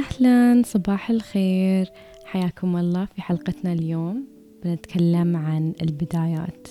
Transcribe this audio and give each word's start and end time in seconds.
أهلا 0.00 0.62
صباح 0.64 1.10
الخير. 1.10 1.88
حياكم 2.24 2.76
الله 2.76 3.04
في 3.04 3.22
حلقتنا 3.22 3.72
اليوم. 3.72 4.26
بنتكلم 4.64 5.36
عن 5.36 5.72
البدايات. 5.82 6.68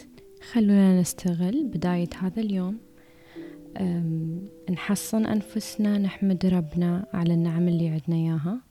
خلونا 0.52 1.00
نستغل 1.02 1.64
بداية 1.64 2.10
هذا 2.20 2.42
اليوم. 2.42 2.78
نحصن 4.72 5.26
أنفسنا 5.26 5.98
نحمد 5.98 6.46
ربنا 6.46 7.06
على 7.14 7.34
النعم 7.34 7.68
اللي 7.68 7.90
عندنا 7.90 8.16
إياها 8.16 8.62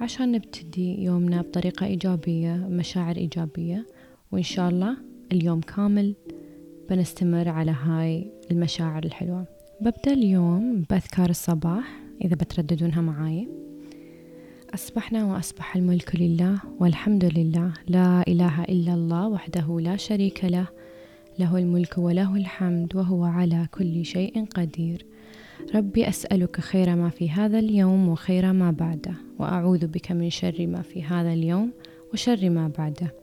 عشان 0.00 0.32
نبتدي 0.32 1.02
يومنا 1.02 1.42
بطريقة 1.42 1.86
إيجابية 1.86 2.54
مشاعر 2.70 3.16
إيجابية. 3.16 3.86
وإن 4.32 4.42
شاء 4.42 4.68
الله 4.70 4.96
اليوم 5.32 5.60
كامل 5.60 6.14
بنستمر 6.90 7.48
على 7.48 7.70
هاي 7.70 8.32
المشاعر 8.50 9.04
الحلوة. 9.04 9.46
ببدأ 9.80 10.12
اليوم 10.12 10.82
بأذكار 10.90 11.30
الصباح 11.30 12.00
إذا 12.24 12.34
بترددونها 12.34 13.00
معاي. 13.00 13.65
أصبحنا 14.76 15.24
وأصبح 15.24 15.76
الملك 15.76 16.16
لله 16.20 16.60
والحمد 16.80 17.24
لله. 17.24 17.72
لا 17.88 18.24
إله 18.28 18.64
إلا 18.64 18.94
الله 18.94 19.28
وحده 19.28 19.80
لا 19.80 19.96
شريك 19.96 20.44
له. 20.44 20.66
له 21.38 21.58
الملك 21.58 21.98
وله 21.98 22.36
الحمد 22.36 22.96
وهو 22.96 23.24
على 23.24 23.68
كل 23.70 24.04
شيء 24.04 24.44
قدير. 24.44 25.06
ربي 25.74 26.08
أسألك 26.08 26.60
خير 26.60 26.96
ما 26.96 27.08
في 27.08 27.30
هذا 27.30 27.58
اليوم 27.58 28.08
وخير 28.08 28.52
ما 28.52 28.70
بعده 28.70 29.14
وأعوذ 29.38 29.86
بك 29.86 30.12
من 30.12 30.30
شر 30.30 30.66
ما 30.66 30.82
في 30.82 31.02
هذا 31.02 31.32
اليوم 31.32 31.72
وشر 32.12 32.50
ما 32.50 32.68
بعده. 32.78 33.14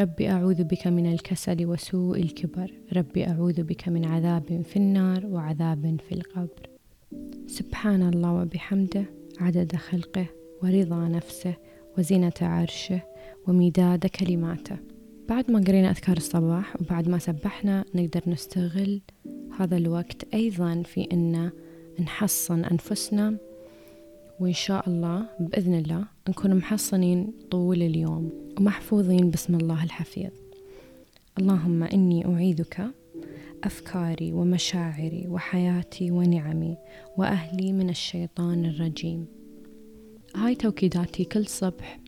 ربي 0.00 0.30
أعوذ 0.30 0.64
بك 0.64 0.86
من 0.86 1.12
الكسل 1.12 1.66
وسوء 1.66 2.18
الكبر. 2.20 2.72
ربي 2.96 3.28
أعوذ 3.28 3.62
بك 3.62 3.88
من 3.88 4.04
عذاب 4.04 4.62
في 4.62 4.76
النار 4.76 5.26
وعذاب 5.26 6.00
في 6.08 6.14
القبر. 6.14 6.68
سبحان 7.46 8.02
الله 8.02 8.32
وبحمده 8.32 9.04
عدد 9.40 9.76
خلقه 9.76 10.37
ورضا 10.62 11.08
نفسه 11.08 11.54
وزينة 11.98 12.32
عرشه 12.42 13.00
ومداد 13.46 14.06
كلماته. 14.06 14.76
بعد 15.28 15.50
ما 15.50 15.58
قرينا 15.58 15.90
أذكار 15.90 16.16
الصباح 16.16 16.76
وبعد 16.80 17.08
ما 17.08 17.18
سبحنا 17.18 17.84
نقدر 17.94 18.20
نستغل 18.26 19.00
هذا 19.58 19.76
الوقت 19.76 20.34
أيضا 20.34 20.82
في 20.82 21.08
أن 21.12 21.50
نحصن 22.00 22.64
أنفسنا 22.64 23.36
وإن 24.40 24.52
شاء 24.52 24.88
الله 24.88 25.26
بإذن 25.40 25.74
الله 25.74 26.04
نكون 26.28 26.54
محصنين 26.54 27.32
طول 27.50 27.82
اليوم 27.82 28.30
ومحفوظين 28.58 29.30
باسم 29.30 29.54
الله 29.54 29.84
الحفيظ. 29.84 30.30
اللهم 31.38 31.82
إني 31.82 32.26
أعيذك 32.26 32.86
أفكاري 33.64 34.32
ومشاعري 34.32 35.26
وحياتي 35.28 36.10
ونعمي 36.10 36.76
وأهلي 37.16 37.72
من 37.72 37.90
الشيطان 37.90 38.64
الرجيم. 38.64 39.37
هاي 40.36 40.54
توكيداتي 40.54 41.24
كل 41.24 41.46
صبح 41.46 42.00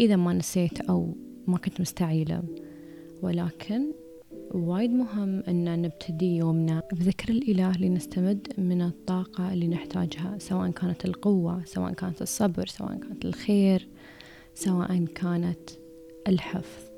إذا 0.00 0.16
ما 0.16 0.32
نسيت 0.32 0.80
أو 0.80 1.14
ما 1.46 1.58
كنت 1.58 1.80
مستعيلة. 1.80 2.42
ولكن 3.22 3.92
وايد 4.50 4.90
مهم 4.90 5.42
أن 5.48 5.82
نبتدي 5.82 6.36
يومنا 6.36 6.82
بذكر 6.92 7.28
الإله 7.28 7.72
لنستمد 7.72 8.52
من 8.58 8.82
الطاقة 8.82 9.52
اللي 9.52 9.68
نحتاجها 9.68 10.38
سواء 10.38 10.70
كانت 10.70 11.04
القوة 11.04 11.64
سواء 11.64 11.92
كانت 11.92 12.22
الصبر 12.22 12.66
سواء 12.66 12.98
كانت 12.98 13.24
الخير 13.24 13.88
سواء 14.54 15.04
كانت 15.04 15.70
الحفظ. 16.28 16.88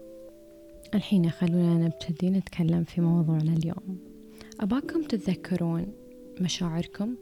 الحين 0.94 1.30
خلونا 1.30 1.74
نبتدي 1.74 2.30
نتكلم 2.30 2.84
في 2.84 3.00
موضوعنا 3.00 3.52
اليوم. 3.52 3.98
أباكم 4.60 5.02
تتذكرون 5.02 5.86
مشاعركم 6.40 7.14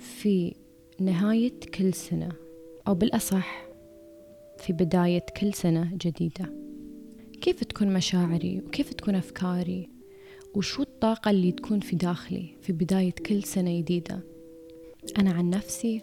في 0.00 0.54
نهاية 1.00 1.60
كل 1.74 1.94
سنة 1.94 2.32
أو 2.88 2.94
بالأصح 2.94 3.66
في 4.58 4.72
بداية 4.72 5.26
كل 5.40 5.54
سنة 5.54 5.90
جديدة. 5.94 6.52
كيف 7.40 7.64
تكون 7.64 7.92
مشاعري؟ 7.92 8.62
وكيف 8.66 8.94
تكون 8.94 9.14
أفكاري؟ 9.14 9.88
وشو 10.54 10.82
الطاقة 10.82 11.30
اللي 11.30 11.52
تكون 11.52 11.80
في 11.80 11.96
داخلي 11.96 12.56
في 12.62 12.72
بداية 12.72 13.12
كل 13.12 13.42
سنة 13.42 13.78
جديدة؟ 13.78 14.20
أنا 15.18 15.30
عن 15.32 15.50
نفسي 15.50 16.02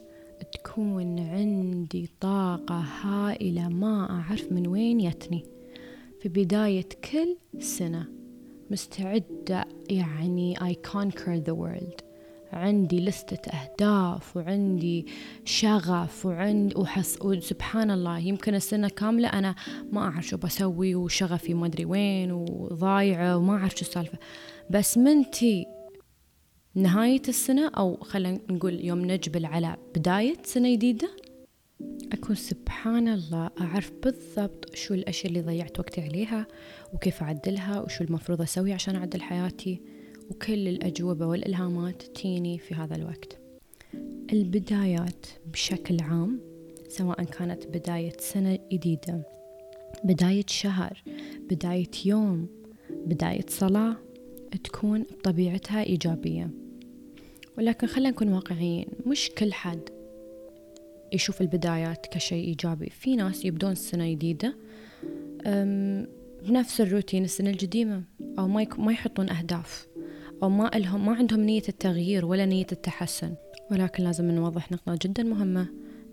تكون 0.53 1.19
عندي 1.19 2.09
طاقة 2.19 2.79
هائلة 2.79 3.69
ما 3.69 4.09
أعرف 4.09 4.51
من 4.51 4.67
وين 4.67 4.99
يتني. 4.99 5.43
في 6.19 6.29
بداية 6.29 6.89
كل 7.11 7.61
سنة 7.61 8.05
مستعدة 8.71 9.65
يعني 9.89 10.55
I 10.55 10.89
conquer 10.89 11.39
the 11.47 11.53
world. 11.53 12.06
عندي 12.53 12.99
لستة 12.99 13.51
أهداف 13.51 14.37
وعندي 14.37 15.07
شغف 15.45 16.25
وعندي 16.25 16.75
وحس 16.77 17.21
وسبحان 17.21 17.91
الله 17.91 18.19
يمكن 18.19 18.55
السنة 18.55 18.89
كاملة 18.89 19.27
أنا 19.27 19.55
ما 19.91 20.01
أعرف 20.01 20.27
شو 20.27 20.37
بسوي 20.37 20.95
وشغفي 20.95 21.53
ما 21.53 21.65
أدري 21.65 21.85
وين 21.85 22.31
وضايعة 22.31 23.37
وما 23.37 23.57
أعرف 23.57 23.75
شو 23.75 23.81
السالفة. 23.81 24.17
بس 24.69 24.97
منتي 24.97 25.65
نهاية 26.75 27.21
السنة 27.27 27.67
أو 27.67 27.97
خلينا 27.97 28.39
نقول 28.49 28.85
يوم 28.85 29.05
نجبل 29.05 29.45
على 29.45 29.77
بداية 29.95 30.37
سنة 30.43 30.73
جديدة؟ 30.73 31.09
أكون 32.13 32.35
سبحان 32.35 33.07
الله 33.07 33.49
أعرف 33.61 33.91
بالضبط 34.03 34.75
شو 34.75 34.93
الأشياء 34.93 35.27
اللي 35.27 35.41
ضيعت 35.41 35.79
وقتي 35.79 36.01
عليها 36.01 36.47
وكيف 36.93 37.23
أعدلها 37.23 37.81
وشو 37.81 38.03
المفروض 38.03 38.41
أسوي 38.41 38.73
عشان 38.73 38.95
أعدل 38.95 39.21
حياتي. 39.21 39.96
وكل 40.29 40.67
الأجوبة 40.67 41.27
والإلهامات 41.27 42.01
تيني 42.03 42.57
في 42.57 42.75
هذا 42.75 42.95
الوقت. 42.95 43.37
البدايات 44.33 45.25
بشكل 45.53 45.97
عام 46.01 46.39
سواء 46.89 47.23
كانت 47.23 47.67
بداية 47.67 48.13
سنة 48.19 48.59
جديدة 48.71 49.21
بداية 50.03 50.45
شهر 50.47 51.03
بداية 51.49 51.91
يوم 52.05 52.47
بداية 52.89 53.45
صلاة 53.47 53.95
تكون 54.63 55.05
بطبيعتها 55.19 55.83
إيجابية. 55.83 56.49
ولكن 57.57 57.87
خلينا 57.87 58.09
نكون 58.09 58.29
واقعيين 58.29 58.87
مش 59.05 59.29
كل 59.37 59.53
حد 59.53 59.89
يشوف 61.13 61.41
البدايات 61.41 62.05
كشيء 62.05 62.47
إيجابي. 62.47 62.89
في 62.89 63.15
ناس 63.15 63.45
يبدون 63.45 63.71
السنة 63.71 64.11
جديدة 64.11 64.55
بنفس 66.47 66.81
الروتين 66.81 67.23
السنة 67.23 67.49
القديمة 67.49 68.03
أو 68.39 68.47
ما, 68.47 68.67
ما 68.77 68.91
يحطون 68.91 69.29
أهداف. 69.29 69.86
أو 70.43 70.49
ما 70.49 70.71
لهم 70.75 71.05
ما 71.05 71.15
عندهم 71.15 71.39
نية 71.39 71.63
التغيير 71.69 72.25
ولا 72.25 72.45
نية 72.45 72.67
التحسن. 72.71 73.35
ولكن 73.71 74.03
لازم 74.03 74.31
نوضح 74.31 74.71
نقطة 74.71 74.99
جدا 75.01 75.23
مهمة 75.23 75.67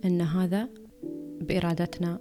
أن 0.04 0.20
هذا 0.20 0.68
بإرادتنا 1.40 2.18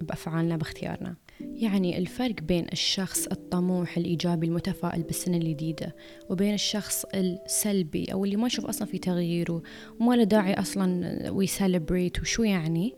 بأفعالنا 0.00 0.56
باختيارنا. 0.56 1.16
يعني 1.40 1.98
الفرق 1.98 2.40
بين 2.40 2.66
الشخص 2.72 3.26
الطموح 3.26 3.96
الإيجابي 3.96 4.46
المتفائل 4.46 5.02
بالسنة 5.02 5.36
الجديدة 5.36 5.96
وبين 6.30 6.54
الشخص 6.54 7.04
السلبي 7.14 8.12
أو 8.12 8.24
اللي 8.24 8.36
ما 8.36 8.46
يشوف 8.46 8.66
أصلا 8.66 8.88
في 8.88 8.98
تغيير 8.98 9.60
وما 10.00 10.14
له 10.14 10.24
داعي 10.24 10.54
أصلا 10.54 11.30
ويسلبريت 11.30 12.20
وشو 12.20 12.42
يعني؟ 12.42 12.94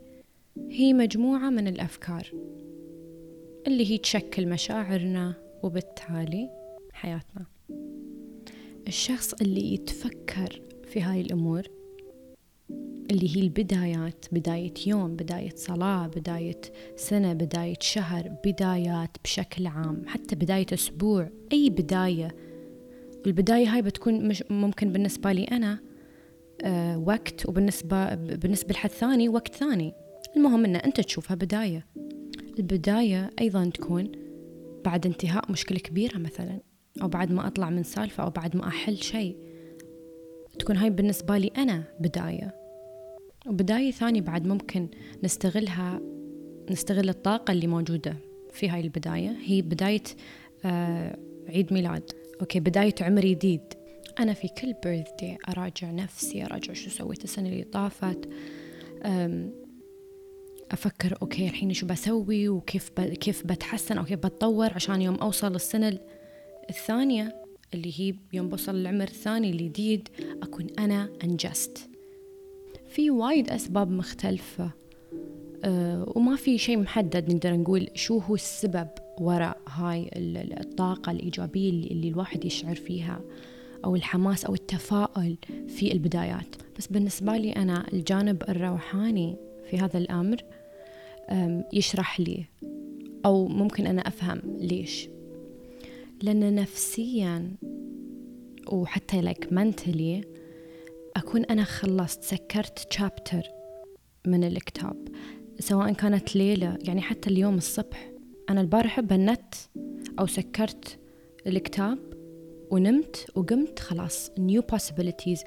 هي 0.71 0.93
مجموعة 0.93 1.49
من 1.49 1.67
الأفكار 1.67 2.31
اللي 3.67 3.91
هي 3.91 3.97
تشكل 3.97 4.47
مشاعرنا 4.47 5.33
وبالتالي 5.63 6.49
حياتنا. 6.93 7.56
الشخص 8.87 9.33
اللي 9.33 9.73
يتفكر 9.73 10.61
في 10.87 11.01
هاي 11.01 11.21
الأمور 11.21 11.67
اللي 13.11 13.37
هي 13.37 13.41
البدايات 13.41 14.25
بداية 14.31 14.73
يوم 14.87 15.15
بداية 15.15 15.55
صلاة 15.55 16.07
بداية 16.07 16.61
سنة 16.95 17.33
بداية 17.33 17.75
شهر 17.79 18.29
بدايات 18.45 19.17
بشكل 19.23 19.67
عام 19.67 20.03
حتى 20.07 20.35
بداية 20.35 20.65
أسبوع 20.73 21.29
أي 21.53 21.69
بداية. 21.69 22.35
البداية 23.25 23.67
هاي 23.67 23.81
بتكون 23.81 24.27
مش 24.27 24.43
ممكن 24.49 24.91
بالنسبة 24.91 25.31
لي 25.31 25.43
أنا 25.43 25.79
آه 26.63 26.97
وقت 26.97 27.49
وبالنسبة 27.49 28.15
بالنسبة 28.15 28.73
لحد 28.73 28.89
ثاني 28.89 29.29
وقت 29.29 29.55
ثاني. 29.55 29.93
المهم 30.37 30.65
أن 30.65 30.75
أنت 30.75 31.01
تشوفها 31.01 31.35
بداية. 31.35 31.85
البداية 32.59 33.31
أيضا 33.41 33.65
تكون 33.65 34.11
بعد 34.85 35.05
انتهاء 35.05 35.51
مشكلة 35.51 35.79
كبيرة 35.79 36.17
مثلا. 36.17 36.66
أو 37.01 37.07
بعد 37.07 37.31
ما 37.31 37.47
أطلع 37.47 37.69
من 37.69 37.83
سالفة 37.83 38.23
أو 38.23 38.29
بعد 38.29 38.55
ما 38.55 38.67
أحل 38.67 38.97
شيء. 38.97 39.37
تكون 40.59 40.77
هاي 40.77 40.89
بالنسبة 40.89 41.37
لي 41.37 41.51
أنا 41.57 41.83
بداية. 41.99 42.55
وبداية 43.47 43.91
ثانية 43.91 44.21
بعد 44.21 44.47
ممكن 44.47 44.87
نستغلها 45.23 46.01
نستغل 46.71 47.09
الطاقة 47.09 47.51
اللي 47.51 47.67
موجودة 47.67 48.15
في 48.51 48.69
هاي 48.69 48.81
البداية. 48.81 49.35
هي 49.45 49.61
بداية 49.61 50.03
آه 50.65 51.17
عيد 51.49 51.73
ميلاد. 51.73 52.11
أوكي 52.41 52.59
بداية 52.59 52.95
عمر 53.01 53.25
جديد. 53.25 53.61
أنا 54.19 54.33
في 54.33 54.47
كل 54.47 54.73
birthday 54.83 55.37
أراجع 55.49 55.91
نفسي 55.91 56.45
أراجع 56.45 56.73
شو 56.73 56.89
سويت 56.89 57.23
السنة 57.23 57.49
اللي 57.49 57.63
طافت. 57.63 58.29
أفكر 60.71 61.17
أوكي 61.21 61.47
الحين 61.47 61.73
شو 61.73 61.85
بسوي 61.85 62.49
وكيف 62.49 62.91
ب... 62.97 63.01
كيف 63.01 63.47
بتحسن 63.47 63.97
أو 63.97 64.05
كيف 64.05 64.19
بتطور 64.19 64.73
عشان 64.73 65.01
يوم 65.01 65.15
أوصل 65.15 65.55
السنة 65.55 65.99
الثانية 66.69 67.35
اللي 67.73 67.93
هي 67.99 68.13
يوم 68.33 68.49
بوصل 68.49 68.75
العمر 68.75 69.03
الثاني 69.03 69.49
الجديد 69.49 70.09
أكون 70.43 70.67
أنا 70.79 71.09
أنجزت 71.23 71.89
في 72.89 73.11
وايد 73.11 73.49
أسباب 73.49 73.91
مختلفة. 73.91 74.71
أه 75.63 76.13
وما 76.15 76.35
في 76.35 76.57
شيء 76.57 76.77
محدد 76.77 77.33
نقدر 77.33 77.55
نقول 77.55 77.87
شو 77.93 78.17
هو 78.17 78.35
السبب 78.35 78.87
وراء 79.19 79.57
هاي 79.67 80.09
الطاقة 80.59 81.11
الإيجابية 81.11 81.69
اللي, 81.69 82.09
الواحد 82.09 82.45
يشعر 82.45 82.75
فيها 82.75 83.21
أو 83.85 83.95
الحماس 83.95 84.45
أو 84.45 84.53
التفاؤل 84.53 85.37
في 85.67 85.91
البدايات. 85.91 86.55
بس 86.77 86.87
بالنسبة 86.87 87.37
لي 87.37 87.51
أنا 87.51 87.93
الجانب 87.93 88.43
الروحاني 88.49 89.35
في 89.69 89.77
هذا 89.77 89.97
الأمر 89.97 90.43
يشرح 91.73 92.19
لي 92.19 92.45
أو 93.25 93.47
ممكن 93.47 93.87
أنا 93.87 94.01
أفهم 94.01 94.41
ليش. 94.59 95.09
لأن 96.23 96.55
نفسيا 96.55 97.51
وحتى 98.71 99.21
like 99.21 99.47
mentally 99.47 100.27
أكون 101.15 101.45
أنا 101.45 101.63
خلصت 101.63 102.23
سكرت 102.23 102.93
chapter 102.93 103.45
من 104.27 104.43
الكتاب 104.43 105.07
سواء 105.59 105.93
كانت 105.93 106.35
ليلة 106.35 106.77
يعني 106.81 107.01
حتى 107.01 107.29
اليوم 107.29 107.55
الصبح. 107.55 108.11
أنا 108.49 108.61
البارحة 108.61 109.01
بنت 109.01 109.55
أو 110.19 110.27
سكرت 110.27 110.99
الكتاب 111.47 111.99
ونمت 112.71 113.25
وقمت 113.35 113.79
خلاص. 113.79 114.29
New 114.29 114.61
possibilities. 114.75 115.45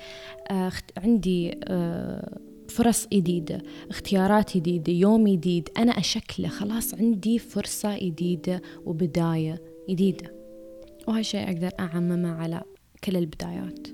آه 0.50 0.72
عندي 0.96 1.60
آه 1.64 2.38
فرص 2.68 3.08
جديدة 3.08 3.62
اختيارات 3.90 4.56
جديدة 4.56 4.92
يوم 4.92 5.28
جديد. 5.28 5.68
أنا 5.78 5.92
أشكله 5.92 6.48
خلاص 6.48 6.94
عندي 6.94 7.38
فرصة 7.38 7.98
جديدة 7.98 8.62
وبداية 8.84 9.62
جديدة. 9.90 10.39
وهالشيء 11.08 11.44
أقدر 11.44 11.70
أعممه 11.80 12.32
على 12.32 12.62
كل 13.04 13.16
البدايات. 13.16 13.88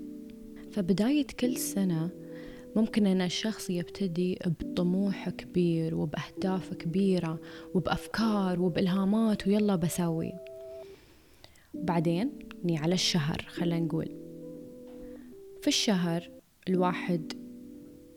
فبداية 0.73 1.26
كل 1.41 1.56
سنة 1.56 2.11
ممكن 2.76 3.06
أن 3.06 3.20
الشخص 3.20 3.70
يبتدي 3.70 4.38
بطموح 4.47 5.29
كبير 5.29 5.94
وبأهداف 5.94 6.75
كبيرة 6.75 7.41
وبأفكار 7.75 8.61
وبإلهامات 8.61 9.47
ويلا 9.47 9.76
بسوي. 9.76 10.32
بعدين 11.75 12.32
ني 12.64 12.79
على 12.79 12.94
الشهر 12.94 13.47
خلينا 13.49 13.81
نقول. 13.81 14.17
في 15.62 15.69
الشهر 15.69 16.31
الواحد 16.69 17.32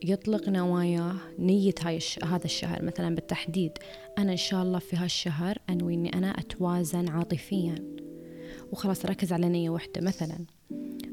يطلق 0.04 0.50
نواياه 0.50 1.16
نية 1.40 1.76
هاي 1.82 1.98
الش... 1.98 2.20
هذا 2.24 2.46
الشهر. 2.46 2.86
مثلا 2.86 3.16
بالتحديد 3.16 3.72
أنا 4.18 4.32
إن 4.32 4.38
شاء 4.38 4.64
الله 4.64 4.80
في 4.80 4.96
هالشهر 4.96 5.58
أنوي 5.70 5.94
إني 5.94 6.14
أنا 6.14 6.40
أتوازن 6.40 7.10
عاطفيا. 7.10 7.76
وخلاص 8.72 9.06
أركز 9.06 9.34
على 9.34 9.50
نية 9.50 9.70
واحدة 9.70 10.02
مثلا. 10.02 10.38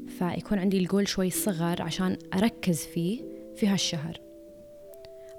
فيكون 0.07 0.59
عندي 0.59 0.77
الجول 0.77 1.07
شوي 1.07 1.29
صغر 1.29 1.81
عشان 1.81 2.17
أركز 2.33 2.77
فيه 2.77 3.21
في 3.55 3.67
هالشهر. 3.67 4.21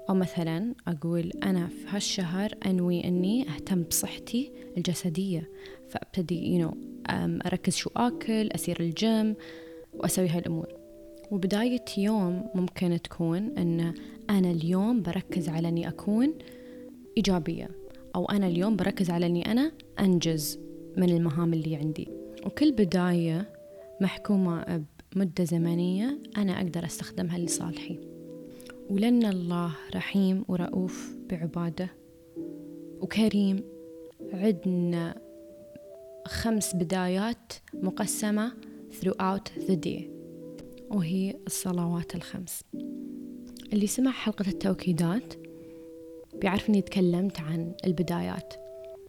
أو 0.09 0.13
مثلا 0.13 0.75
أقول 0.87 1.31
أنا 1.43 1.67
في 1.67 1.85
هالشهر 1.87 2.55
أنوي 2.65 3.03
أني 3.03 3.49
أهتم 3.49 3.83
بصحتي 3.83 4.51
الجسدية. 4.77 5.49
فأبتدي 5.89 6.59
you 6.59 6.65
know, 6.65 6.75
أركز 7.45 7.75
شو 7.75 7.89
آكل 7.95 8.49
أسير 8.51 8.79
الجيم 8.79 9.35
وأسوي 9.93 10.29
هاي 10.29 10.39
الأمور 10.39 10.67
وبداية 11.31 11.85
يوم 11.97 12.49
ممكن 12.55 13.01
تكون 13.01 13.57
أن 13.57 13.93
أنا 14.29 14.51
اليوم 14.51 15.01
بركز 15.01 15.49
على 15.49 15.67
أني 15.67 15.87
أكون 15.87 16.33
إيجابية. 17.17 17.69
أو 18.15 18.25
أنا 18.25 18.47
اليوم 18.47 18.75
بركز 18.75 19.09
على 19.09 19.25
أني 19.25 19.51
أنا 19.51 19.71
أنجز. 19.99 20.59
من 20.99 21.09
المهام 21.09 21.53
اللي 21.53 21.75
عندي. 21.75 22.07
وكل 22.45 22.71
بداية 22.71 23.53
محكومة 24.01 24.83
بمدة 25.15 25.43
زمنية 25.43 26.19
أنا 26.37 26.57
أقدر 26.57 26.85
أستخدمها 26.85 27.37
لصالحي. 27.37 27.99
ولأن 28.89 29.25
الله 29.25 29.75
رحيم 29.95 30.45
ورؤوف 30.47 31.15
بعبادة 31.29 31.89
وكريم. 32.99 33.63
عدنا 34.33 35.21
خمس 36.27 36.75
بدايات 36.75 37.53
مقسمة 37.73 38.51
throughout 39.01 39.67
the 39.67 39.75
day 39.87 40.03
وهي 40.91 41.35
الصلوات 41.47 42.15
الخمس. 42.15 42.63
اللي 43.73 43.87
سمع 43.87 44.11
حلقة 44.11 44.47
التوكيدات 44.47 45.33
بيعرف 46.41 46.69
أني 46.69 46.81
تكلمت 46.81 47.39
عن 47.39 47.73
البدايات 47.85 48.53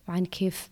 وعن 0.09 0.25
كيف 0.25 0.71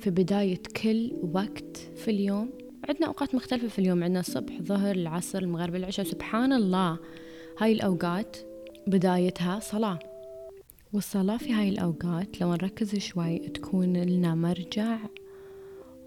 في 0.00 0.10
بداية 0.10 0.62
كل 0.82 1.12
وقت 1.34 1.76
في 1.76 2.10
اليوم. 2.10 2.50
عندنا 2.88 3.06
أوقات 3.06 3.34
مختلفة 3.34 3.68
في 3.68 3.78
اليوم 3.78 4.04
عندنا 4.04 4.20
الصبح 4.20 4.62
ظهر 4.62 4.94
العصر 4.94 5.38
المغرب 5.38 5.74
العشاء. 5.74 6.06
سبحان 6.06 6.52
الله 6.52 6.98
هاي 7.58 7.72
الأوقات 7.72 8.36
بدايتها 8.86 9.60
صلاة. 9.60 9.98
والصلاة 10.92 11.36
في 11.36 11.52
هاي 11.52 11.68
الأوقات 11.68 12.40
لو 12.40 12.52
نركز 12.52 12.96
شوي 12.96 13.38
تكون 13.38 13.96
لنا 13.96 14.34
مرجع 14.34 14.98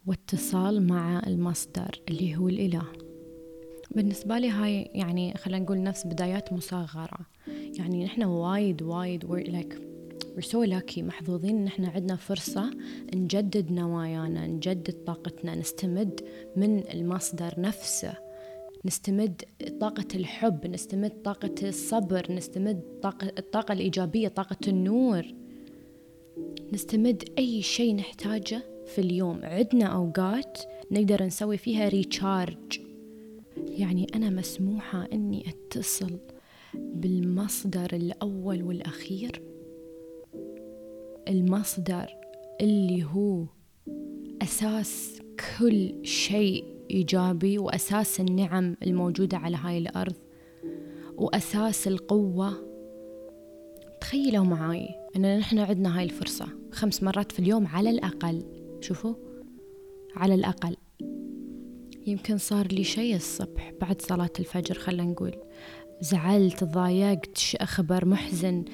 واتصال 0.05 0.87
مع 0.87 1.21
المصدر 1.27 2.01
اللي 2.09 2.35
هو 2.35 2.49
الإله. 2.49 2.85
بالنسبة 3.91 4.37
لي 4.37 4.49
هاي 4.49 4.89
يعني 4.93 5.33
خلينا 5.37 5.63
نقول 5.63 5.83
نفس 5.83 6.07
بدايات 6.07 6.53
مصغرة. 6.53 7.19
يعني 7.47 8.05
نحن 8.05 8.23
وايد 8.23 8.81
وايد 8.81 9.25
we're 9.25 9.49
like 9.49 9.92
so 10.41 10.63
lucky. 10.65 10.97
محظوظين 10.97 11.57
إن 11.57 11.67
إحنا 11.67 11.89
عندنا 11.89 12.15
فرصة 12.15 12.71
نجدد 13.15 13.71
نوايانا 13.71 14.47
نجدد 14.47 15.03
طاقتنا 15.07 15.55
نستمد 15.55 16.21
من 16.55 16.83
المصدر 16.93 17.53
نفسه. 17.57 18.13
نستمد 18.85 19.41
طاقة 19.79 20.07
الحب 20.15 20.67
نستمد 20.67 21.11
طاقة 21.21 21.55
الصبر 21.63 22.31
نستمد 22.31 22.81
طاقة 23.01 23.31
الطاقة 23.37 23.73
الإيجابية 23.73 24.27
طاقة 24.27 24.57
النور. 24.67 25.25
نستمد 26.73 27.23
أي 27.37 27.61
شيء 27.61 27.95
نحتاجه 27.95 28.61
في 28.85 29.01
اليوم. 29.01 29.39
عندنا 29.43 29.85
أوقات 29.85 30.59
نقدر 30.91 31.23
نسوي 31.23 31.57
فيها 31.57 31.89
ريتشارج 31.89 32.79
يعني 33.57 34.07
أنا 34.15 34.29
مسموحة 34.29 35.07
أني 35.13 35.45
أتصل 35.49 36.17
بالمصدر 36.73 37.89
الأول 37.93 38.63
والأخير. 38.63 39.52
المصدر 41.27 42.15
اللي 42.61 43.03
هو 43.03 43.45
أساس 44.41 45.21
كل 45.59 46.05
شيء 46.05 46.65
إيجابي 46.91 47.59
وأساس 47.59 48.19
النعم 48.19 48.75
الموجودة 48.83 49.37
على 49.37 49.57
هاي 49.57 49.77
الأرض 49.77 50.15
وأساس 51.17 51.87
القوة. 51.87 52.53
تخيلوا 54.01 54.45
معاي 54.45 54.89
أن 55.15 55.37
نحن 55.37 55.59
عندنا 55.59 55.99
هاي 55.99 56.03
الفرصة 56.03 56.47
خمس 56.71 57.03
مرات 57.03 57.31
في 57.31 57.39
اليوم 57.39 57.67
على 57.67 57.89
الأقل. 57.89 58.43
شوفوا 58.81 59.13
على 60.15 60.35
الأقل. 60.35 60.75
يمكن 62.07 62.37
صار 62.37 62.67
لي 62.67 62.83
شيء 62.83 63.15
الصبح 63.15 63.73
بعد 63.81 64.01
صلاة 64.01 64.29
الفجر 64.39 64.75
خلينا 64.75 65.03
نقول. 65.03 65.35
زعلت 66.01 66.63
ضايقت 66.63 67.37
خبر 67.63 68.05
محزن 68.05 68.65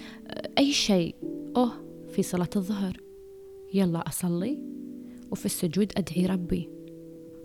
أي 0.58 0.72
شيء. 0.72 1.16
أوه 1.56 1.89
في 2.12 2.24
صلاة 2.24 2.50
الظهر. 2.56 2.98
يلا 3.74 4.08
أصلي 4.08 4.60
وفي 5.32 5.46
السجود 5.46 5.94
أدعي 5.98 6.26
ربي. 6.26 6.70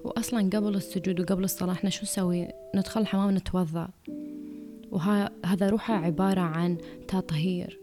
وأصلا 0.04 0.40
قبل 0.40 0.74
السجود 0.74 1.20
وقبل 1.20 1.44
الصلاة 1.44 1.72
إحنا 1.72 1.90
شو 1.90 2.02
نسوي؟ 2.02 2.48
ندخل 2.76 3.00
الحمام 3.00 3.30
نتوضأ. 3.30 3.88
وهذا 4.90 5.68
روحه 5.68 5.94
عبارة 5.94 6.40
عن 6.40 6.78
تطهير 7.08 7.80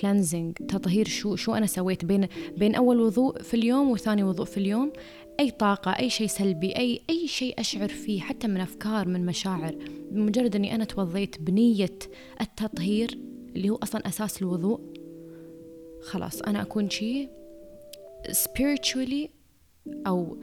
cleansing 0.00 0.54
تطهير 0.56 1.08
شو 1.08 1.36
شو 1.36 1.54
أنا 1.54 1.66
سويت 1.66 2.04
بين 2.04 2.28
بين 2.56 2.74
أول 2.74 3.00
وضوء 3.00 3.42
في 3.42 3.54
اليوم 3.54 3.90
وثاني 3.90 4.22
وضوء 4.22 4.46
في 4.46 4.56
اليوم. 4.56 4.92
أي 5.40 5.50
طاقة 5.50 5.90
أي 5.90 6.10
شيء 6.10 6.26
سلبي 6.26 6.76
اي 6.76 7.00
أي 7.10 7.28
شيء 7.28 7.60
أشعر 7.60 7.88
فيه 7.88 8.20
حتى 8.20 8.46
من 8.46 8.60
أفكار 8.60 9.08
من 9.08 9.26
مشاعر. 9.26 9.74
بمجرد 10.10 10.56
إني 10.56 10.74
أنا 10.74 10.84
توضيت 10.84 11.40
بنية 11.40 11.98
التطهير 12.40 13.18
اللي 13.56 13.70
هو 13.70 13.76
أصلا 13.76 14.08
أساس 14.08 14.42
الوضوء. 14.42 14.95
خلاص 16.06 16.42
أنا 16.42 16.62
أكون 16.62 16.90
شيء 16.90 17.28
spiritually 18.30 19.28
أو 20.06 20.36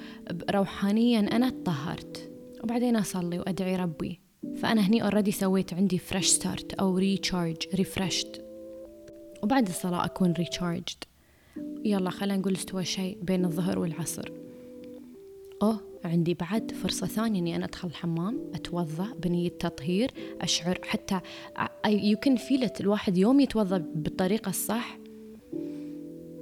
روحانيا 0.50 1.20
أنا 1.20 1.50
تطهرت 1.50 2.32
وبعدين 2.64 2.96
أصلي 2.96 3.40
وأدعي 3.40 3.76
ربي. 3.76 4.20
فأنا 4.58 4.82
هني 4.82 5.04
already 5.04 5.32
سويت 5.32 5.74
عندي 5.74 5.98
fresh 5.98 6.28
start 6.28 6.74
أو 6.74 6.98
recharge 6.98 7.56
refreshed 7.76 8.46
وبعد 9.44 9.68
الصلاة 9.68 10.06
أكون 10.06 10.32
recharged 10.32 11.04
يلا 11.86 12.10
خلينا 12.10 12.38
نقول 12.38 12.54
استوى 12.54 12.86
شيء 12.86 13.18
بين 13.22 13.46
الظهر 13.46 13.80
والعصر. 13.80 14.32
أوه 15.62 15.80
عندي 16.06 16.34
بعد 16.34 16.72
فرصة 16.72 17.08
ثانية 17.08 17.40
إني 17.40 17.56
أنا 17.56 17.66
أدخل 17.66 17.88
الحمام 17.88 18.52
أتوضأ 18.54 19.08
بنية 19.20 19.50
تطهير 19.50 20.12
أشعر 20.42 20.80
حتى 20.84 21.20
you 21.86 22.18
can 22.18 22.36
feel 22.36 22.66
it 22.66 22.82
الواحد 22.82 23.18
يوم 23.18 23.40
يتوضأ 23.40 23.78
بالطريقة 23.78 24.50
الصح 24.50 24.98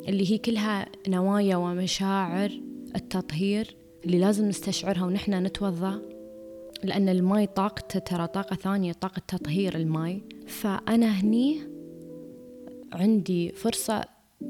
اللي 0.08 0.32
هي 0.32 0.38
كلها 0.38 0.86
نوايا 1.08 1.56
ومشاعر 1.56 2.52
التطهير 2.96 3.76
اللي 4.06 4.20
لازم 4.20 4.48
نستشعرها 4.48 5.06
ونحن 5.06 5.34
نتوضأ 5.34 6.02
لأن 6.84 7.10
الماي 7.10 7.48
طاقته 7.48 8.00
ترى 8.00 8.28
طاقة 8.28 8.56
ثانية 8.56 8.94
طاقة 8.94 9.22
تطهير 9.28 9.76
الماي. 9.76 10.22
فأنا 10.48 11.06
هني 11.06 11.62
عندي 12.94 13.52
فرصة 13.52 14.06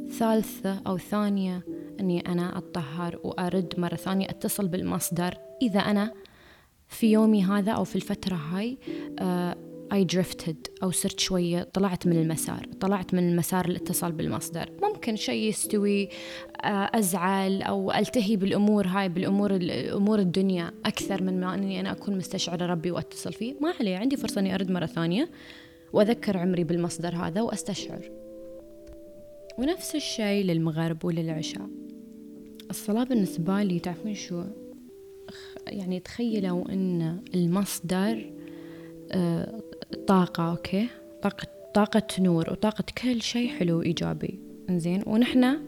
ثالثة 0.10 0.81
أو 0.88 0.98
ثانية 0.98 1.62
أني 2.00 2.20
أنا 2.20 2.58
أتطهر 2.58 3.20
وأرد 3.24 3.74
مرة 3.77 3.96
ثانية 3.96 4.29
أتصل 4.29 4.67
بالمصدر. 4.67 5.38
إذا 5.62 5.79
أنا 5.79 6.13
في 6.88 7.12
يومي 7.12 7.43
هذا 7.43 7.72
أو 7.72 7.84
في 7.84 7.96
الفترة 7.96 8.36
هاي 8.36 8.77
اي 9.93 10.03
uh, 10.03 10.08
درفتد 10.08 10.67
أو 10.84 10.91
صرت 10.91 11.20
شوية 11.20 11.63
طلعت 11.63 12.08
من 12.08 12.22
المسار 12.22 12.67
طلعت 12.79 13.13
من 13.13 13.29
المسار 13.31 13.65
الاتصال 13.65 14.12
بالمصدر. 14.12 14.70
ممكن 15.01 15.15
شيء 15.15 15.50
يستوي 15.50 16.08
uh, 16.08 16.10
أزعل 16.65 17.62
أو 17.62 17.91
ألتهي 17.91 18.36
بالأمور 18.36 18.88
هاي 18.88 19.10
بالأمور 19.10 19.60
أمور 19.96 20.20
الدنيا 20.20 20.72
أكثر 20.86 21.24
من 21.24 21.39
ما 21.39 21.53
أني 21.53 21.79
أنا 21.79 21.91
أكون 21.91 22.17
مستشعرة 22.17 22.65
ربي 22.65 22.91
وأتصل 22.91 23.34
فيه. 23.34 23.55
ما 23.62 23.74
عليه 23.79 23.98
عندي 23.98 24.17
فرصة 24.17 24.39
أني 24.41 24.55
أرد 24.55 24.72
مرة 24.72 24.86
ثانية 24.86 25.29
وأذكر 25.93 26.38
عمري 26.38 26.63
بالمصدر 26.63 27.15
هذا 27.15 27.41
وأستشعر. 27.41 28.12
ونفس 29.58 29.96
الشيء 29.96 30.46
للمغرب 30.46 31.05
وللعشاء. 31.05 31.70
الصلاة 32.70 33.03
بالنسبة 33.03 33.63
لي 33.63 33.79
تعرفون 33.79 34.13
شو؟ 34.13 34.43
يعني 35.67 36.00
تخيلوا 36.00 36.70
إن 36.70 37.22
المصدر 37.36 38.31
آه، 39.12 39.62
طاقة 40.08 40.51
أوكي؟ 40.51 40.88
طاقة 41.22 41.48
طاقة 41.74 42.08
نور 42.20 42.50
وطاقة 42.51 42.84
كل 43.03 43.22
شيء 43.22 43.50
حلو 43.50 43.81
ايجابي 43.81 44.50
انزين 44.70 45.03
ونحنا 45.08 45.62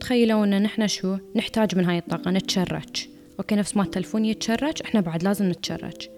تخيلوا 0.00 0.44
إن 0.44 0.62
نحنا 0.62 0.86
شو؟ 0.86 1.16
نحتاج 1.36 1.78
من 1.78 1.84
هاي 1.84 1.98
الطاقة 1.98 2.30
نتشرج. 2.30 3.06
أوكي 3.38 3.54
نفس 3.54 3.76
ما 3.76 3.82
التلفون 3.82 4.24
يتشرج 4.24 4.74
إحنا 4.84 5.00
بعد 5.00 5.22
لازم 5.22 5.48
نتشرج. 5.48 6.08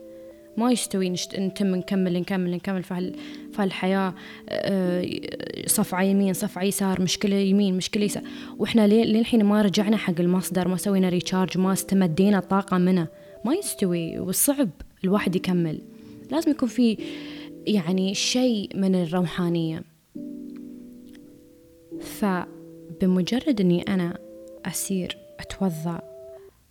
ما 0.56 0.72
يستوي 0.72 1.10
نشت... 1.10 1.36
نتم 1.36 1.74
نكمل 1.74 2.20
نكمل 2.20 2.50
نكمل 2.50 2.82
في 2.82 3.12
فهالحياة 3.52 4.14
آه، 4.48 5.06
صفعة 5.66 6.02
يمين 6.02 6.32
صفعة 6.32 6.62
يسار 6.62 7.02
مشكلة 7.02 7.36
يمين 7.36 7.76
مشكلة 7.76 8.04
يسار. 8.04 8.22
وإحنا 8.58 8.86
للحين 8.86 9.44
ما 9.44 9.62
رجعنا 9.62 9.96
حق 9.96 10.20
المصدر 10.20 10.68
ما 10.68 10.76
سوينا 10.76 11.08
ريتشارج 11.08 11.58
ما 11.58 11.72
استمدينا 11.72 12.40
طاقة 12.40 12.78
منه. 12.78 13.08
ما 13.44 13.54
يستوي 13.54 14.18
والصعب 14.18 14.70
الواحد 15.04 15.36
يكمل. 15.36 15.80
لازم 16.30 16.50
يكون 16.50 16.68
في 16.68 16.98
يعني 17.66 18.14
شيء 18.14 18.70
من 18.74 18.94
الروحانية. 18.94 19.95
فبمجرد 22.06 23.60
أني 23.60 23.82
أنا 23.82 24.18
أسير 24.64 25.18
أتوضأ 25.40 26.00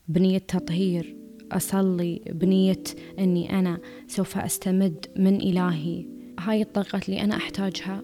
بنية 0.08 0.38
تطهير 0.38 1.16
أصلي 1.52 2.22
بنية 2.32 2.84
أني 3.20 3.60
أنا 3.60 3.80
سوف 4.08 4.38
أستمد 4.38 5.06
من 5.16 5.36
إلهي. 5.36 6.06
هاي 6.40 6.62
الطاقات 6.62 7.10
اللي 7.10 7.22
أنا 7.22 7.36
أحتاجها 7.36 8.04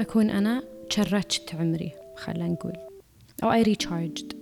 أكون 0.00 0.30
أنا 0.30 0.62
تشرجت 0.90 1.54
عمري 1.54 1.92
خلينا 2.16 2.48
نقول 2.48 2.72
أو 3.42 3.52
I 3.52 3.62
recharged 3.62 4.32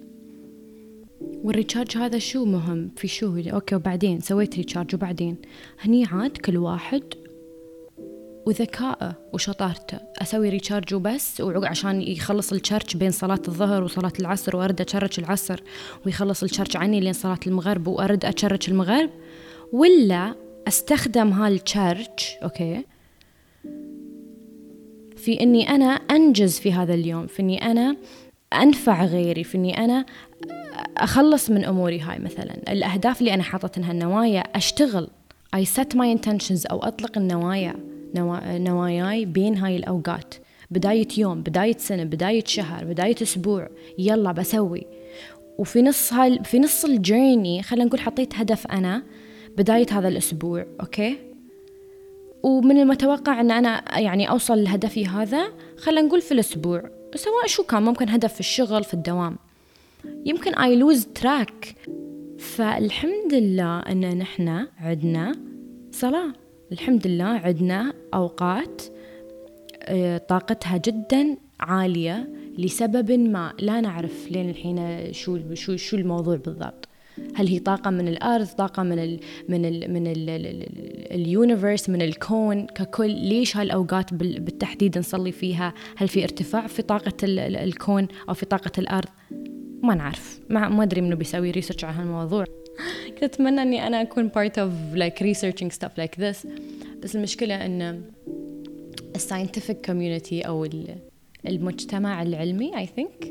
وال 1.21 1.36
recharge 1.36 1.97
هذا 1.97 2.19
شو 2.19 2.45
مهم؟ 2.45 2.91
في 2.97 3.09
شو 3.09 3.37
أوكي 3.37 3.75
وبعدين 3.75 4.21
سويت 4.21 4.57
recharge 4.57 4.95
وبعدين؟ 4.95 5.37
هني 5.81 6.05
عاد 6.05 6.31
كل 6.31 6.57
واحد 6.57 7.03
وذكائه 8.47 9.15
وشطارته. 9.33 9.99
أسوي 10.23 10.49
recharge 10.49 10.95
وبس 10.95 11.43
عشان 11.65 12.03
يخلص 12.03 12.53
ال 12.53 12.59
charge 12.59 12.97
بين 12.97 13.11
صلاة 13.11 13.43
الظهر 13.49 13.85
وصلاة 13.85 14.13
العصر 14.21 14.57
وأرد 14.57 14.81
أشرج 14.81 15.21
العصر 15.21 15.61
ويخلص 16.07 16.43
ال 16.43 16.48
charge 16.48 16.77
عني 16.77 17.01
لين 17.01 17.13
صلاة 17.13 17.41
المغرب 17.47 17.87
وأرد 17.87 18.25
أشرج 18.25 18.71
المغرب. 18.71 19.11
ولا 19.73 20.35
أستخدم 20.69 21.33
هال 21.33 21.59
charge 21.59 22.37
أوكي 22.43 22.85
في 25.17 25.41
إني 25.41 25.69
أنا 25.69 25.85
أنجز 25.85 26.59
في 26.59 26.73
هذا 26.73 26.95
اليوم 26.95 27.27
في 27.27 27.43
إني 27.43 27.71
أنا 27.71 27.97
أنفع 28.53 29.05
غيري 29.05 29.45
في 29.45 29.59
إني 29.59 29.85
أنا 29.85 30.07
أخلص 30.97 31.51
من 31.51 31.65
أموري 31.65 32.01
هاي 32.01 32.19
مثلا. 32.19 32.73
الأهداف 32.73 33.21
اللي 33.21 33.35
أنا 33.35 33.43
حاطتها 33.43 33.93
النوايا 33.93 34.41
أشتغل. 34.41 35.09
I 35.57 35.65
set 35.65 35.95
my 35.95 36.17
intentions 36.17 36.71
أو 36.71 36.83
أطلق 36.83 37.19
النوايا. 37.19 37.92
نواياي 38.17 39.25
بين 39.25 39.57
هاي 39.57 39.77
الأوقات. 39.77 40.35
بداية 40.71 41.09
يوم 41.19 41.43
بداية 41.43 41.77
سنة 41.79 42.05
بداية 42.05 42.45
شهر 42.47 42.85
بداية 42.85 43.17
أسبوع. 43.23 43.69
يلا 43.99 44.33
بسوي. 44.33 44.87
وفي 45.59 45.83
نص 45.83 46.13
هاي 46.13 46.39
في 46.45 46.59
نص 46.59 46.85
الجيرني 46.85 47.63
خلينا 47.63 47.85
نقول 47.85 48.01
حطيت 48.01 48.35
هدف 48.35 48.67
أنا 48.67 49.03
بداية 49.59 49.87
هذا 49.91 50.09
الأسبوع 50.09 50.67
أوكي؟ 50.81 51.17
ومن 52.43 52.79
المتوقع 52.79 53.41
أن 53.41 53.51
أنا 53.51 53.99
يعني 53.99 54.31
أوصل 54.31 54.65
لهدفي 54.65 55.07
هذا 55.07 55.53
خلينا 55.77 56.03
نقول 56.03 56.21
في 56.21 56.33
الأسبوع. 56.33 56.83
سواء 57.15 57.47
شو 57.47 57.63
كان 57.63 57.83
ممكن 57.83 58.09
هدف 58.09 58.35
في 58.35 58.41
الشغل 58.41 58.85
في 58.85 58.95
الدوام. 58.95 59.37
يمكن 60.27 60.53
I 60.55 60.83
lose 60.83 61.05
track. 61.23 61.75
فالحمد 62.39 63.33
لله 63.35 63.79
أن 63.81 64.19
نحن 64.19 64.67
عندنا 64.79 65.33
صلاة. 65.93 66.42
الحمد 66.73 67.07
لله 67.07 67.25
عندنا 67.25 67.93
أوقات 68.15 68.83
آه، 69.83 70.19
طاقتها 70.19 70.77
جدا 70.77 71.37
عالية 71.61 72.29
لسبب 72.59 73.11
ما 73.13 73.53
لا 73.59 73.81
نعرف 73.81 74.31
لين 74.31 74.51
الحين 74.51 75.09
شو 75.13 75.55
شو 75.55 75.77
شو 75.77 75.97
الموضوع 75.97 76.37
بالضبط. 76.37 76.89
هل 77.35 77.47
هي 77.47 77.59
طاقة 77.59 77.91
من 77.91 78.09
الأرض 78.09 78.47
طاقة 78.47 78.83
من 78.83 78.99
ال 78.99 79.21
من 79.49 79.65
ال 79.65 79.93
من 79.93 80.07
ال 80.07 80.31
universe 81.15 81.91
من 81.91 82.03
الكون 82.03 82.67
ككل؟ 82.67 83.11
ليش 83.11 83.57
هالأوقات 83.57 84.15
بالتحديد 84.15 84.99
نصلي 84.99 85.33
فيها؟ 85.33 85.75
هل 85.97 86.09
في 86.09 86.23
ارتفاع 86.23 86.67
في 86.67 86.83
طاقة 86.83 87.17
الكون 87.25 88.09
أو 88.29 88.35
في 88.35 88.47
طاقة 88.47 88.73
الأرض؟ 88.79 89.09
ما 89.83 89.95
نعرف. 89.95 90.41
ما 90.51 90.69
ما 90.69 90.83
أدري 90.83 91.01
منو 91.01 91.17
بيسوي 91.17 91.51
research 91.51 91.85
على 91.85 91.97
هالموضوع. 91.97 92.45
كنت 93.23 93.35
أتمنى 93.35 93.63
إني 93.63 93.87
أنا 93.87 94.03
أكون 94.03 94.31
part 94.31 94.53
of 94.53 94.99
like 94.99 95.23
researching 95.23 95.71
stuff 95.79 95.93
like 96.01 96.17
this. 96.19 96.47
بس 97.03 97.17
المشكلة 97.17 97.67
إن 97.67 98.03
الساينتفك 99.15 99.87
community 99.87 100.47
أو 100.47 100.67
المجتمع 101.47 102.23
العلمي 102.23 102.87
I 102.87 102.89
think 102.89 103.27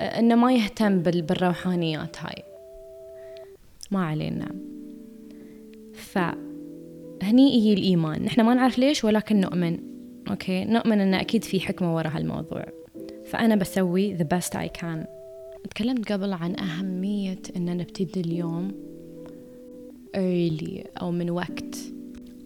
إنه 0.00 0.34
ما 0.34 0.52
يهتم 0.52 0.98
بالروحانيات 0.98 2.16
هاي. 2.18 2.42
ما 3.90 4.04
علينا. 4.04 4.48
فهني 5.94 7.62
هي 7.62 7.72
الإيمان. 7.72 8.22
نحن 8.22 8.40
ما 8.40 8.54
نعرف 8.54 8.78
ليش 8.78 9.04
ولكن 9.04 9.40
نؤمن. 9.40 9.78
أوكي؟ 10.30 10.64
نؤمن 10.64 11.00
إن 11.00 11.14
أكيد 11.14 11.44
في 11.44 11.60
حكمة 11.60 11.96
وراء 11.96 12.16
هالموضوع. 12.16 12.66
فأنا 13.26 13.56
بسوي 13.56 14.18
the 14.18 14.22
best 14.22 14.54
I 14.54 14.80
can. 14.80 15.06
تكلمت 15.70 16.12
قبل 16.12 16.32
عن 16.32 16.58
أهمية 16.58 17.42
إن 17.56 17.76
نبتدي 17.76 18.20
اليوم. 18.20 18.89
Early 20.16 21.00
أو 21.02 21.10
من 21.10 21.30
وقت. 21.30 21.76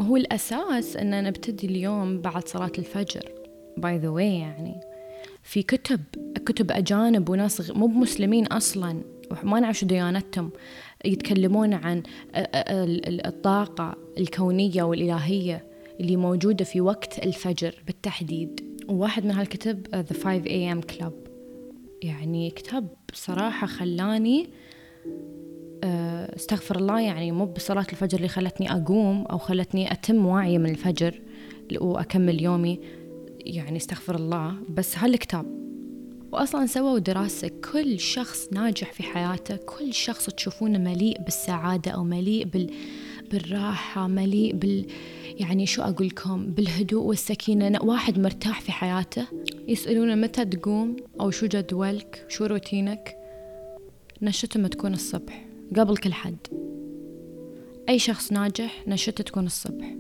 هو 0.01 0.17
الأساس 0.17 0.97
إن 0.97 1.25
نبتدي 1.25 1.67
اليوم 1.67 2.21
بعد 2.21 2.49
صلاة 2.49 2.73
الفجر. 2.79 3.23
By 3.81 4.03
the 4.03 4.17
way 4.17 4.21
يعني. 4.21 4.81
في 5.43 5.63
كتب 5.63 6.01
كتب 6.47 6.71
أجانب 6.71 7.29
وناس 7.29 7.71
مو 7.71 7.87
بمسلمين 7.87 8.47
أصلا. 8.47 9.01
وما 9.43 9.61
نعرف 9.61 9.79
شو 9.79 9.87
ديانتهم. 9.87 10.51
يتكلمون 11.05 11.75
عن 11.75 12.03
الطاقة 13.27 13.97
الكونية 14.19 14.83
والإلهية 14.83 15.65
اللي 16.01 16.17
موجودة 16.17 16.65
في 16.65 16.81
وقت 16.81 17.19
الفجر 17.19 17.75
بالتحديد. 17.87 18.61
وواحد 18.89 19.25
من 19.25 19.31
هالكتب 19.31 19.87
The 20.11 20.15
5 20.15 20.43
AM 20.45 20.95
Club. 20.95 21.13
يعني 22.03 22.51
كتاب 22.51 22.89
صراحة 23.13 23.67
خلاني 23.67 24.43
آه، 24.43 25.54
استغفر 26.37 26.77
الله 26.77 27.01
يعني 27.01 27.33
مو 27.33 27.47
بصلاة 27.47 27.87
الفجر 27.93 28.17
اللي 28.17 28.29
خلتني 28.29 28.73
أقوم 28.73 29.23
أو 29.23 29.39
خلتني 29.39 29.93
أتم 29.93 30.27
واعية 30.27 30.59
من 30.59 30.71
الفجر 30.71 31.21
وأكمل 31.81 32.43
يومي 32.43 32.81
يعني 33.41 33.77
استغفر 33.77 34.15
الله. 34.15 34.55
بس 34.69 34.99
هالكتاب 34.99 35.65
وأصلا 36.33 36.67
سووا 36.67 36.99
دراسة 36.99 37.51
كل 37.73 38.01
شخص 38.01 38.49
ناجح 38.53 38.93
في 38.93 39.03
حياته 39.03 39.57
كل 39.57 39.95
شخص 39.95 40.27
تشوفونه 40.27 40.79
مليء 40.79 41.21
بالسعادة 41.23 41.91
أو 41.91 42.05
مليء 42.05 42.45
بال... 42.45 42.71
بالراحة 43.31 44.07
مليء 44.07 44.55
بال 44.55 44.87
يعني 45.41 45.67
شو 45.67 45.83
أقول 45.83 46.07
لكم 46.07 46.47
بالهدوء 46.47 47.03
والسكينة. 47.03 47.79
واحد 47.83 48.19
مرتاح 48.19 48.61
في 48.61 48.73
حياته. 48.73 49.27
يسألونه 49.69 50.15
متى 50.15 50.45
تقوم 50.45 50.97
أو 51.21 51.31
شو 51.31 51.47
جدولك 51.47 52.27
شو 52.29 52.47
روتينك. 52.47 53.17
نشته 54.23 54.69
تكون 54.69 54.95
الصبح. 54.95 55.54
قبل 55.77 55.97
كل 55.97 56.13
حد. 56.13 56.37
أي 57.89 57.99
شخص 57.99 58.33
ناجح 58.33 58.89
نشته 58.89 59.25
تكون 59.25 59.47
الصبح. 59.47 59.95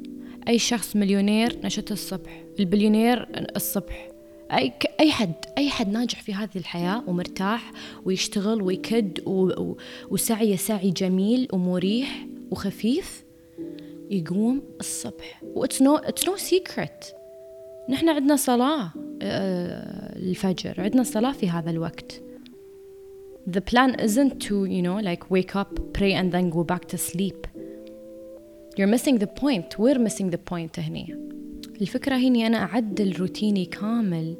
أي 0.48 0.58
شخص 0.58 0.96
مليونير 0.96 1.58
نشته 1.64 1.92
الصبح. 1.92 2.44
البليونير 2.60 3.28
الصبح. 3.56 4.08
أي 4.52 4.72
أي 5.00 5.12
حد. 5.12 5.34
أي 5.58 5.70
حد 5.70 5.88
ناجح 5.88 6.22
في 6.22 6.34
هذه 6.34 6.56
الحياة 6.56 7.02
ومرتاح 7.06 7.72
ويشتغل 8.04 8.62
ويكد 8.62 9.20
و... 9.26 9.62
و... 9.62 9.76
وسعي 10.10 10.56
سعي 10.56 10.90
جميل 10.90 11.48
ومريح 11.52 12.26
وخفيف 12.50 13.24
يقوم 14.10 14.62
الصبح. 14.80 15.42
that's 15.42 15.82
no 15.82 15.96
it's 15.96 16.28
no 16.28 16.36
secret 16.36 17.04
نحن 17.90 18.08
عندنا 18.08 18.36
صلاة 18.36 18.92
آه، 19.22 20.16
الفجر. 20.16 20.74
عندنا 20.78 21.02
صلاة 21.02 21.32
في 21.32 21.50
هذا 21.50 21.70
الوقت. 21.70 22.22
The 23.46 23.60
plan 23.60 23.94
isn't 24.06 24.40
to 24.40 24.64
you 24.64 24.82
know 24.82 24.98
like 25.10 25.30
wake 25.30 25.54
up 25.56 25.70
pray 25.92 26.12
and 26.14 26.32
then 26.32 26.50
go 26.50 26.64
back 26.64 26.84
to 26.92 26.98
sleep. 26.98 27.46
You're 28.76 28.92
missing 28.96 29.18
the 29.18 29.30
point. 29.42 29.78
We're 29.78 29.98
missing 29.98 30.30
the 30.30 30.42
point 30.52 30.78
هني 30.78 31.18
الفكرة 31.80 32.16
هي 32.16 32.26
اني 32.26 32.46
أنا 32.46 32.62
أعدل 32.62 33.16
روتيني 33.16 33.64
كامل 33.64 34.36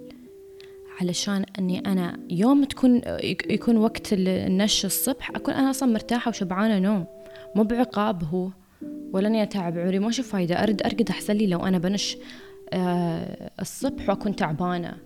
علشان 1.00 1.44
أني 1.58 1.78
أنا 1.78 2.20
يوم 2.30 2.64
تكون 2.64 3.00
يكون 3.50 3.76
وقت 3.76 4.12
النش 4.12 4.84
الصبح 4.84 5.30
أكون 5.30 5.54
أنا 5.54 5.70
أصلا 5.70 5.92
مرتاحة 5.92 6.28
وشبعانة 6.28 6.78
نوم. 6.78 7.06
مو 7.56 7.62
بعقاب 7.62 8.25
هو 8.25 8.50
ولا 9.12 9.28
أني 9.28 9.42
أتعب 9.42 9.78
عمري 9.78 9.99
ما 9.99 10.08
أشوف 10.08 10.32
فايدة. 10.32 10.62
ارد 10.62 10.82
أرقد 10.82 11.11
أحسن 11.11 11.34
لي 11.34 11.46
لو 11.46 11.66
أنا 11.66 11.78
بنش 11.78 12.16
آه 12.73 13.50
الصبح 13.61 14.08
وأكون 14.08 14.37
تعبانة. 14.37 14.96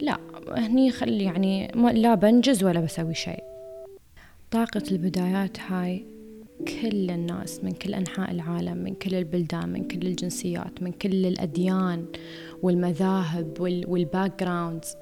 لا. 0.00 0.18
هني 0.48 0.90
خلي 0.90 1.24
يعني 1.24 1.68
لا 1.92 2.14
بنجز 2.14 2.64
ولا 2.64 2.80
بسوي 2.80 3.14
شيء. 3.14 3.44
طاقة 4.50 4.82
البدايات 4.90 5.60
هاي 5.60 6.06
كل 6.68 7.10
الناس 7.10 7.64
من 7.64 7.72
كل 7.72 7.94
أنحاء 7.94 8.30
العالم 8.30 8.76
من 8.76 8.94
كل 8.94 9.14
البلدان 9.14 9.68
من 9.68 9.88
كل 9.88 10.06
الجنسيات 10.06 10.82
من 10.82 10.92
كل 10.92 11.26
الأديان 11.26 12.06
والمذاهب 12.62 13.60
وال 13.60 14.40
backgrounds 14.40 14.94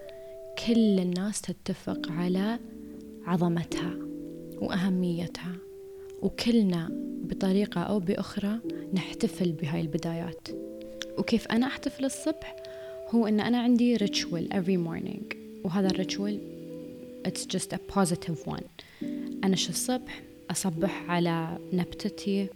كل 0.67 0.99
الناس 0.99 1.41
تتفق 1.41 2.01
على 2.11 2.59
عظمتها 3.27 3.97
وأهميتها. 4.63 5.57
وكلنا 6.23 6.89
بطريقة 7.25 7.81
أو 7.81 7.99
بأخرى 7.99 8.59
نحتفل 8.95 9.53
بهاي 9.53 9.81
البدايات. 9.81 10.49
وكيف 11.19 11.47
أنا 11.47 11.67
أحتفل 11.67 12.05
الصبح؟ 12.05 12.57
هو 13.15 13.27
أن 13.27 13.41
أنا 13.41 13.59
عندي 13.59 13.99
ritual 13.99 14.49
every 14.53 14.79
morning 14.89 15.37
وهذا 15.65 15.87
ال 15.87 15.95
ritual 15.95 16.41
it's 17.29 17.57
just 17.57 17.73
a 17.73 17.79
positive 17.97 18.47
one. 18.47 18.65
أنا 19.45 19.57
شو 19.57 19.71
الصبح 19.71 20.23
أصبح 20.51 21.11
على 21.11 21.59
نبتتي 21.73 22.49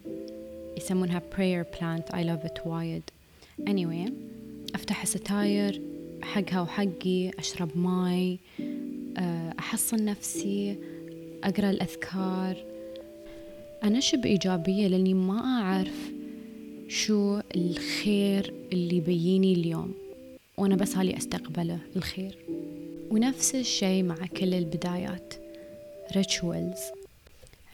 يسمونها 0.77 1.23
prayer 1.35 1.77
plant 1.77 2.15
I 2.15 2.23
love 2.23 2.49
it 2.49 2.67
وايد 2.67 3.03
anyway 3.61 4.11
أفتح 4.75 5.03
الستاير 5.03 5.81
حقها 6.23 6.61
وحقي 6.61 7.31
أشرب 7.39 7.79
ماي 7.79 8.39
آه، 9.19 9.55
أحصن 9.59 10.05
نفسي 10.05 10.77
أقرأ 11.45 11.71
الأذكار. 11.71 12.57
أنش 13.85 14.15
بإيجابية؟ 14.15 14.89
لأني 14.89 15.15
ما 15.15 15.41
أعرف 15.41 16.11
شو 16.89 17.41
الخير 17.57 18.55
اللي 18.73 19.01
بيني 19.01 19.53
اليوم. 19.53 19.95
وأنا 20.59 20.77
بس 20.77 20.97
حالي 20.97 21.17
أستقبله 21.17 21.79
الخير. 21.97 22.39
ونفس 23.11 23.55
الشيء 23.55 24.03
مع 24.03 24.17
كل 24.37 24.55
البدايات. 24.55 25.35
rituals 26.17 26.79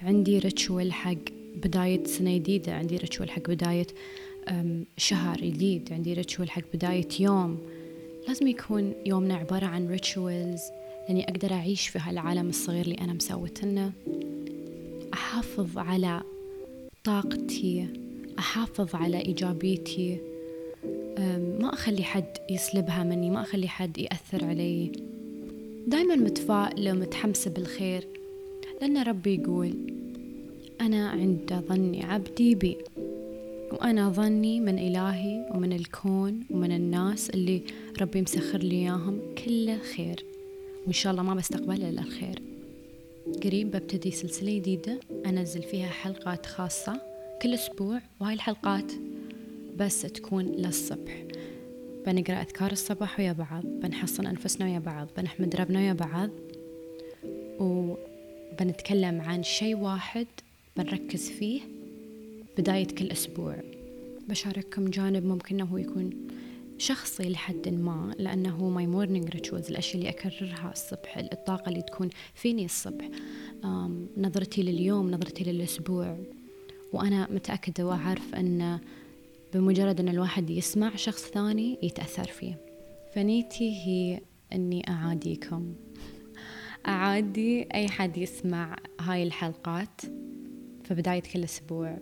عندي 0.03 0.39
ritual 0.39 0.93
حق 0.93 1.15
بداية 1.65 2.05
سنة 2.05 2.37
جديدة 2.37 2.75
عندي 2.75 2.97
ritual 2.97 3.31
حق 3.31 3.51
بداية 3.51 3.87
شهر 4.97 5.41
جديد 5.41 5.93
عندي 5.93 6.13
ritual 6.13 6.51
حق 6.51 6.63
بداية 6.75 7.09
يوم. 7.21 7.59
لازم 8.29 8.49
يكون 8.49 8.93
يومنا 9.07 9.35
عبارة 9.35 9.67
عن 9.67 9.89
rituals 9.89 10.63
لأني 11.09 11.25
أقدر 11.25 11.53
أعيش 11.53 11.89
في 11.89 11.99
هالعالم 11.99 12.49
الصغير 12.49 12.85
اللي 12.85 12.99
أنا 13.01 13.13
مسوتنه 13.13 13.93
أحافظ 15.15 15.79
على 15.79 16.23
طاقتي. 17.05 17.87
أحافظ 18.39 18.95
على 18.95 19.21
إيجابيتي. 19.21 20.34
ما 21.61 21.71
أخلي 21.73 22.03
حد 22.03 22.37
يسلبها 22.51 23.05
مني 23.05 23.31
ما 23.31 23.41
أخلي 23.41 23.69
حد 23.69 23.99
يأثر 23.99 24.45
علي. 24.45 24.93
دايما 25.87 26.17
متفائلة 26.17 26.93
ومتحمسة 26.93 27.51
بالخير 27.51 28.09
لأن 28.81 29.03
ربي 29.03 29.35
يقول 29.35 29.75
أنا 30.81 31.09
عند 31.09 31.65
ظن 31.69 32.03
عبدي 32.03 32.55
بي. 32.55 32.77
وأنا 33.73 34.11
ظني 34.11 34.61
من 34.61 34.79
إلهي 34.79 35.51
ومن 35.55 35.73
الكون 35.73 36.41
ومن 36.51 36.73
الناس 36.73 37.31
اللي 37.31 37.63
ربي 38.01 38.23
مسخر 38.23 38.59
لي 38.59 38.77
إياهم 38.77 39.21
كله 39.45 39.79
خير. 39.79 40.25
وإن 40.85 40.93
شاء 40.93 41.13
الله 41.13 41.23
ما 41.23 41.35
بستقبل 41.35 41.83
إلا 41.83 42.03
الخير. 42.03 42.43
قريب 43.45 43.71
ببتدي 43.71 44.11
سلسلة 44.11 44.59
جديدة 44.59 45.01
أنزل 45.27 45.63
فيها 45.63 45.89
حلقات 45.89 46.47
خاصة 46.47 47.01
كل 47.43 47.55
أسبوع. 47.55 48.01
وهاي 48.21 48.35
الحلقات 48.35 48.93
بس 49.77 50.03
تكون 50.03 50.45
للصبح. 50.45 51.25
بنقرأ 52.07 52.35
أذكار 52.35 52.73
الصباح 52.73 53.21
ويا 53.21 53.33
بعض 53.33 53.67
بنحصن 53.67 54.27
أنفسنا 54.27 54.67
ويا 54.67 54.79
بعض 54.79 55.09
بنحمد 55.17 55.57
ربنا 55.57 55.79
ويا 55.79 55.93
بعض 55.93 56.31
وبنتكلم 57.61 59.21
عن 59.21 59.43
شيء 59.43 59.77
واحد 59.77 60.27
بنركز 60.77 61.31
فيه 61.31 61.61
بداية 62.59 62.87
كل 62.87 63.11
أسبوع. 63.11 63.57
بشارككم 64.29 64.85
جانب 64.85 65.27
ممكن 65.27 65.61
أنه 65.61 65.81
يكون 65.81 66.11
شخصي 66.79 67.29
لحد 67.29 67.69
ما 67.69 68.15
لأنه 68.19 68.69
my 68.69 68.87
morning 68.87 69.29
rituals 69.29 69.71
الأشياء 69.71 69.97
اللي 69.97 70.09
أكررها 70.09 70.73
الصبح 70.73 71.19
الطاقة 71.19 71.69
اللي 71.69 71.83
تكون 71.83 72.11
فيني 72.35 72.65
الصبح. 72.65 73.09
نظرتي 74.17 74.63
لليوم 74.63 75.11
نظرتي 75.11 75.45
للأسبوع. 75.45 76.19
وأنا 76.93 77.29
متأكدة 77.31 77.87
وأعرف 77.87 78.35
أن 78.35 78.79
بمجرد 79.55 80.01
أن 80.01 80.09
الواحد 80.09 80.51
يسمع 80.51 80.97
شخص 80.97 81.31
ثاني 81.31 81.79
يتأثر 81.83 82.25
فيه. 82.25 82.61
فنيتي 83.15 83.87
هي 83.87 84.21
أني 84.53 84.89
أعديكم. 84.89 85.75
أعدي 86.87 87.69
أي 87.75 87.89
حد 87.89 88.17
يسمع 88.17 88.77
هاي 89.01 89.23
الحلقات 89.23 90.01
في 90.85 90.95
بداية 90.95 91.21
كل 91.21 91.45
أسبوع. 91.45 91.99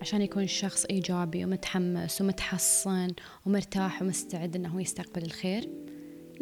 عشان 0.00 0.22
يكون 0.22 0.46
شخص 0.46 0.84
إيجابي 0.84 1.44
ومتحمس 1.44 2.20
ومتحصن 2.20 3.08
ومرتاح 3.46 4.02
ومستعد 4.02 4.56
أنه 4.56 4.80
يستقبل 4.80 5.22
الخير. 5.22 5.70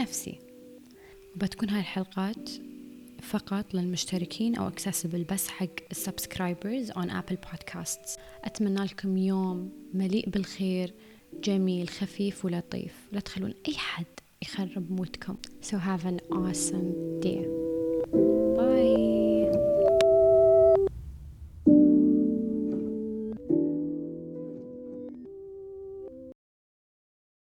نفسي. 0.00 0.38
وبتكون 1.36 1.70
هاي 1.70 1.80
الحلقات 1.80 2.50
فقط 3.24 3.74
للمشتركين 3.74 4.56
أو 4.56 4.70
accessible 4.70 5.32
بس 5.32 5.48
حق 5.48 5.66
السبسكرايبرز 5.90 6.90
on 6.90 7.06
Apple 7.06 7.36
Podcasts. 7.50 8.18
أتمنى 8.44 8.84
لكم 8.84 9.16
يوم 9.16 9.72
مليء 9.94 10.30
بالخير 10.30 10.94
جميل 11.42 11.88
خفيف 11.88 12.44
ولطيف. 12.44 12.94
لا 13.12 13.20
تخلون 13.20 13.54
أي 13.68 13.74
حد 13.74 14.06
يخرب 14.42 14.92
مودكم 14.92 15.36
so 15.62 15.74
have 15.74 16.04
an 16.06 16.36
awesome 16.36 17.22
day. 17.24 17.53